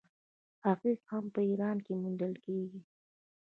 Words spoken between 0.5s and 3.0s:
عقیق هم په ایران کې موندل کیږي.